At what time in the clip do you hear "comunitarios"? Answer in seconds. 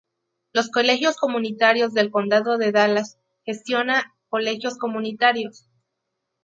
1.17-1.93, 4.79-5.67